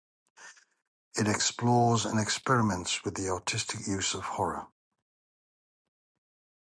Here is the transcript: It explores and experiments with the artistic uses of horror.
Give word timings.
It 1.13 1.27
explores 1.27 2.05
and 2.07 2.19
experiments 2.19 3.03
with 3.03 3.13
the 3.13 3.29
artistic 3.29 3.85
uses 3.85 4.15
of 4.15 4.23
horror. 4.23 4.65